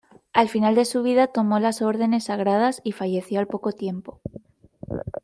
Al 0.33 0.49
final 0.49 0.73
de 0.73 0.85
su 0.85 1.03
vida 1.03 1.27
tomó 1.27 1.59
las 1.59 1.83
órdenes 1.83 2.23
sagradas 2.23 2.81
y 2.83 2.93
falleció 2.93 3.39
al 3.39 3.45
poco 3.45 3.71
tiempo. 3.71 4.19